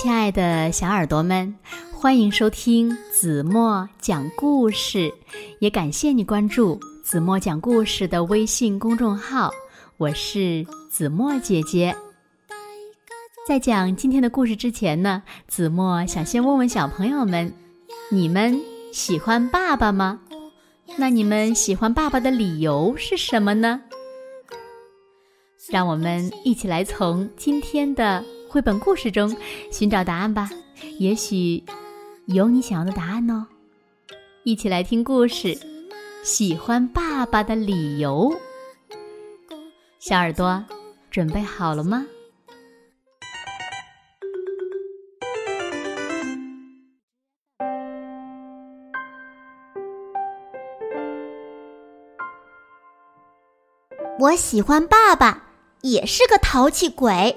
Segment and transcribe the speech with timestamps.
[0.00, 1.52] 亲爱的小耳朵们，
[1.92, 5.12] 欢迎收听子墨讲故事，
[5.58, 9.50] 也感谢你关注子墨讲故事的微信公众号。
[9.96, 11.96] 我是子墨姐姐。
[13.44, 17.52] 在讲今天的故事之前呢，子墨想先问问小朋友们：
[18.08, 18.56] 你们
[18.92, 20.20] 喜欢爸爸吗？
[20.96, 23.82] 那你们喜欢爸爸的理由是什么呢？
[25.68, 29.36] 让我们一起来从今天的绘本故事中
[29.70, 30.48] 寻找答案吧。
[30.98, 31.62] 也许
[32.26, 33.46] 有你想要的答案哦。
[34.42, 35.56] 一起来听故事，
[36.22, 38.34] 喜欢爸爸的理由。
[39.98, 40.64] 小耳朵，
[41.10, 42.06] 准备好了吗？
[54.18, 55.44] 我喜欢爸爸。
[55.82, 57.36] 也是个淘气鬼，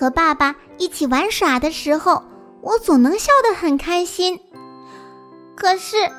[0.00, 2.24] 和爸爸一起玩耍的时候，
[2.62, 4.40] 我总能笑得很开心。
[5.54, 6.10] 可是，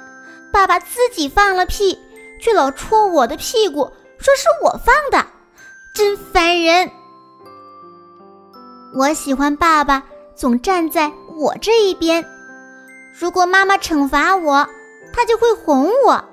[0.53, 1.97] 爸爸自己放了屁，
[2.39, 5.25] 却老戳我的屁股，说是我放的，
[5.95, 6.91] 真烦人。
[8.93, 10.03] 我喜欢爸爸
[10.35, 12.23] 总站在我这一边，
[13.19, 14.69] 如果妈妈惩罚我，
[15.11, 16.23] 他就会哄我，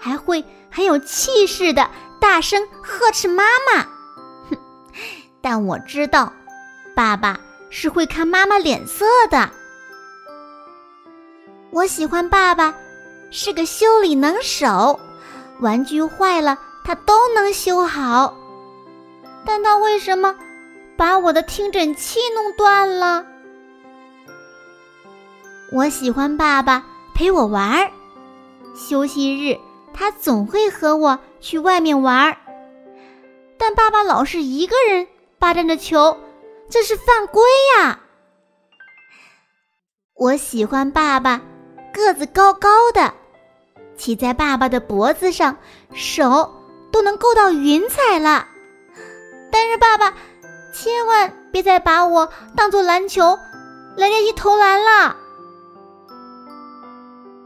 [0.00, 1.88] 还会很有气势的
[2.20, 3.84] 大声呵斥妈妈。
[4.50, 4.58] 哼
[5.40, 6.32] 但我知道，
[6.98, 7.38] 爸爸
[7.70, 9.48] 是会看妈妈脸色的。
[11.70, 12.74] 我喜欢爸爸，
[13.30, 14.98] 是个修理能手，
[15.60, 18.34] 玩具坏了他都能修好。
[19.46, 20.34] 但他为什么
[20.96, 23.24] 把我的听诊器弄断了？
[25.70, 27.92] 我喜欢爸爸陪我玩儿，
[28.74, 29.56] 休息日
[29.94, 32.36] 他总会和我去外面玩儿，
[33.56, 35.06] 但爸爸老是一个人。
[35.40, 36.18] 霸占着球，
[36.70, 37.42] 这是犯规
[37.78, 37.98] 呀！
[40.14, 41.40] 我喜欢爸爸，
[41.94, 43.14] 个子高高的，
[43.96, 45.56] 骑在爸爸的脖子上，
[45.94, 46.52] 手
[46.92, 48.46] 都能够到云彩了。
[49.50, 50.12] 但是爸爸，
[50.74, 53.38] 千万别再把我当做篮球
[53.96, 55.16] 来练习投篮了。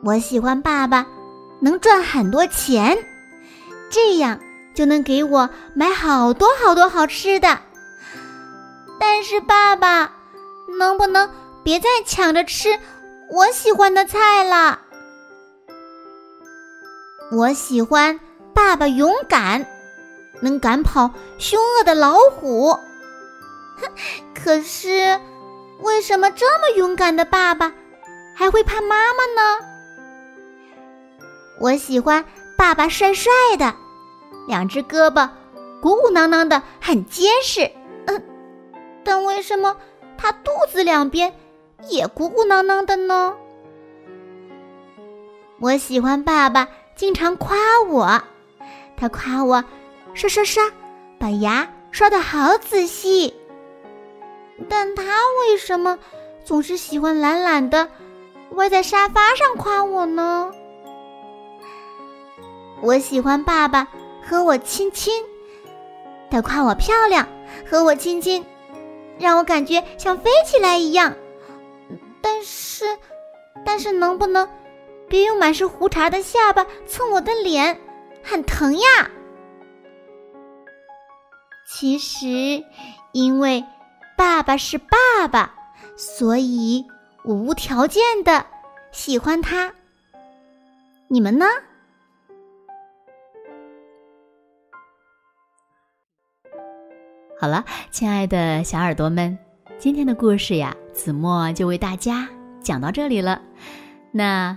[0.04, 1.06] 我喜欢爸爸，
[1.60, 2.98] 能赚很多钱，
[3.88, 4.40] 这样
[4.74, 7.60] 就能给我买好多好多好吃的。
[9.04, 10.12] 但是爸爸，
[10.78, 11.28] 能不能
[11.64, 12.78] 别再抢着吃
[13.32, 14.78] 我喜欢的菜了？
[17.32, 18.20] 我喜欢
[18.54, 19.66] 爸爸勇敢，
[20.40, 22.78] 能赶跑凶恶的老虎。
[24.40, 25.20] 可是
[25.80, 27.72] 为什么这么勇敢的爸爸
[28.36, 29.66] 还会怕妈妈呢？
[31.58, 32.24] 我喜欢
[32.56, 33.74] 爸爸帅帅的，
[34.46, 35.28] 两只胳膊
[35.80, 37.68] 鼓鼓囊囊的，很结实。
[39.04, 39.76] 但为什么
[40.16, 41.34] 他肚子两边
[41.88, 43.34] 也鼓鼓囊囊的呢？
[45.60, 47.56] 我喜欢爸爸经常夸
[47.88, 48.22] 我，
[48.96, 49.64] 他夸我
[50.14, 50.70] 刷刷刷，
[51.18, 53.34] 把牙刷的好仔细。
[54.68, 55.02] 但他
[55.40, 55.98] 为什么
[56.44, 57.88] 总是喜欢懒懒的
[58.52, 60.52] 歪在沙发上夸我呢？
[62.80, 63.88] 我喜欢爸爸
[64.24, 65.24] 和我亲亲，
[66.30, 67.26] 他夸我漂亮，
[67.68, 68.44] 和我亲亲。
[69.22, 71.14] 让我感觉像飞起来一样，
[72.20, 72.84] 但是，
[73.64, 74.48] 但是能不能
[75.08, 77.80] 别用满是胡茬的下巴蹭我的脸，
[78.20, 79.08] 很疼呀。
[81.68, 82.64] 其实，
[83.12, 83.64] 因为
[84.16, 85.54] 爸爸是爸爸，
[85.96, 86.84] 所以
[87.22, 88.44] 我无条件的
[88.90, 89.72] 喜欢他。
[91.06, 91.46] 你们呢？
[97.42, 99.36] 好了，亲爱的小耳朵们，
[99.76, 102.28] 今天的故事呀，子墨就为大家
[102.62, 103.42] 讲到这里了。
[104.12, 104.56] 那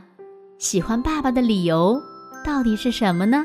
[0.59, 1.99] 喜欢爸爸的理由
[2.45, 3.43] 到底是什么呢？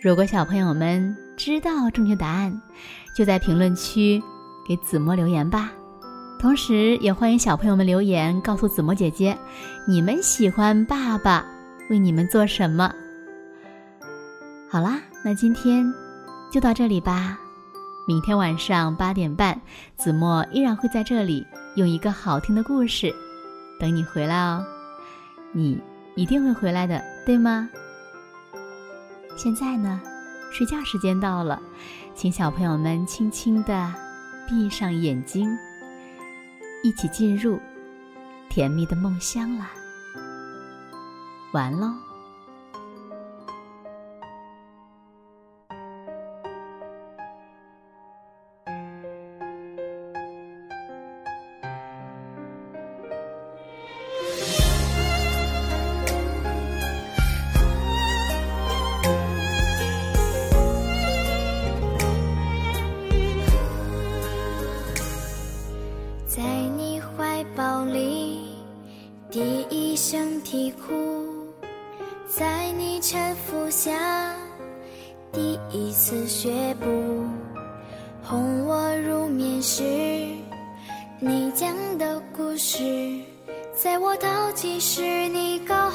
[0.00, 2.62] 如果小朋友们知道正确答案，
[3.16, 4.22] 就在评论区
[4.68, 5.72] 给子墨留言吧。
[6.38, 9.36] 同时，也欢迎小朋友们留言告诉子墨姐姐，
[9.88, 11.44] 你们喜欢爸爸
[11.90, 12.94] 为你们做什么。
[14.70, 15.92] 好啦，那今天
[16.52, 17.36] 就到这里吧。
[18.10, 19.60] 明天晚上八点半，
[19.96, 21.46] 子墨依然会在这里
[21.76, 23.14] 用一个好听的故事
[23.78, 24.66] 等你回来哦。
[25.52, 25.80] 你
[26.16, 27.70] 一定会回来的，对吗？
[29.36, 30.00] 现在呢，
[30.50, 31.62] 睡觉时间到了，
[32.12, 33.94] 请小朋友们轻轻的
[34.48, 35.48] 闭上眼睛，
[36.82, 37.60] 一起进入
[38.48, 39.70] 甜蜜的梦乡啦。
[41.52, 42.09] 完喽。
[76.42, 76.86] 绝不，
[78.24, 79.82] 哄我入眠时，
[81.18, 82.78] 你讲的故事，
[83.74, 85.89] 在我淘气时，你高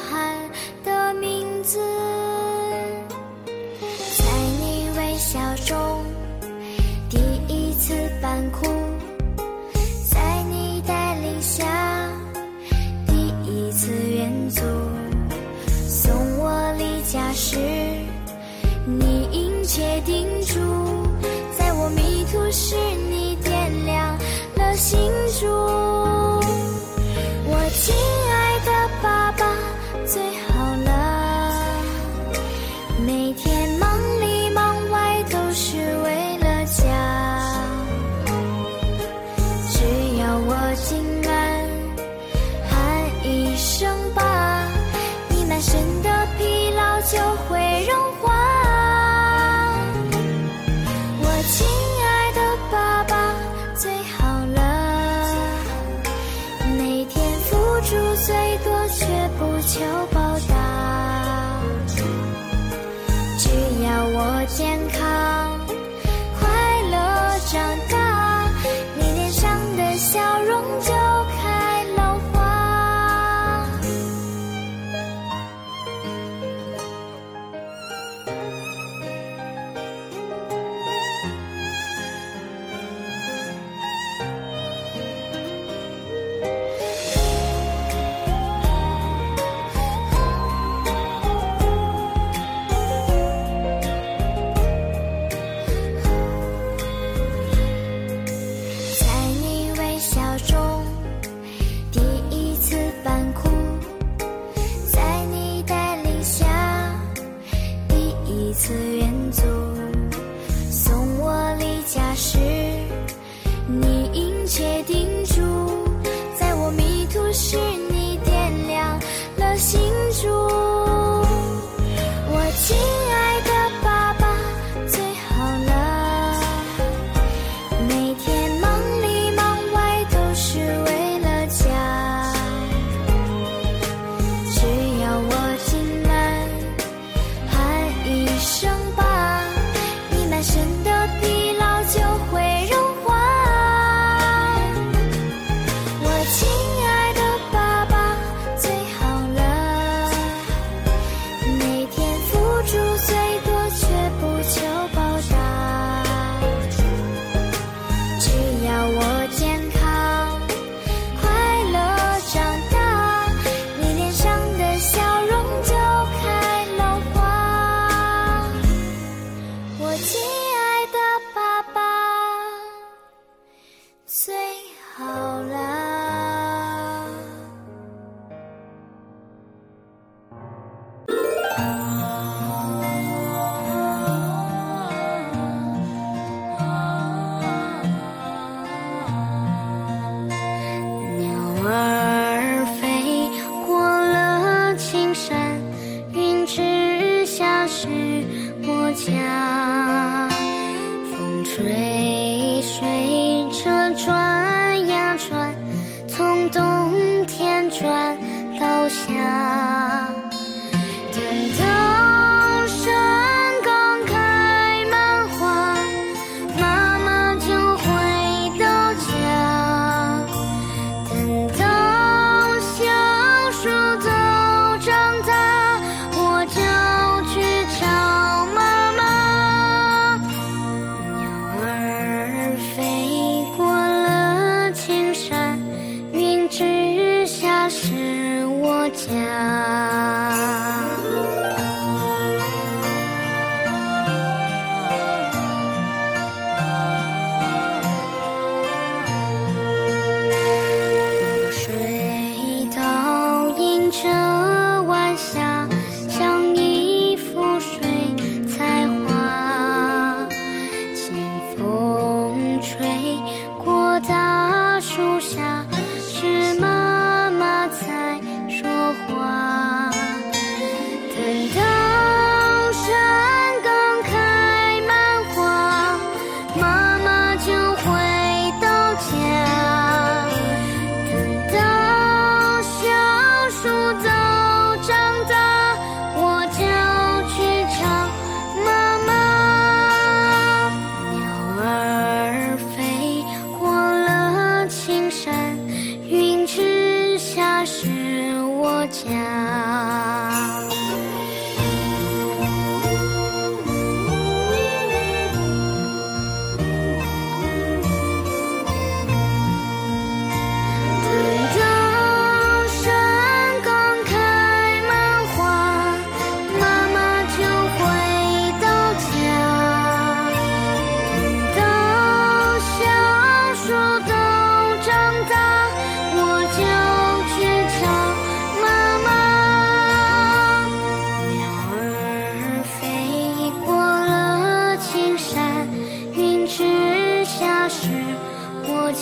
[207.78, 208.18] 转
[208.58, 209.55] 到下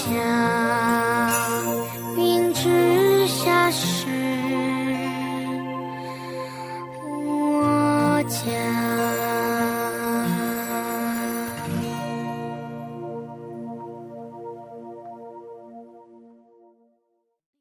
[0.03, 0.42] 下，